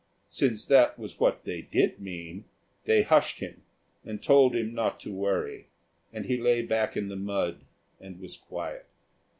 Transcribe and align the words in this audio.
Since 0.29 0.65
that 0.65 0.97
was 0.97 1.19
what 1.19 1.43
they 1.43 1.61
did 1.61 1.99
mean, 1.99 2.45
they 2.85 3.03
hushed 3.03 3.37
him 3.37 3.61
and 4.03 4.19
told 4.19 4.55
him 4.55 4.73
not 4.73 4.99
to 5.01 5.13
worry, 5.13 5.67
and 6.11 6.25
he 6.25 6.41
lay 6.41 6.63
back 6.63 6.97
in 6.97 7.07
the 7.07 7.15
mud 7.15 7.61
and 7.99 8.19
was 8.19 8.35
quiet. 8.35 8.87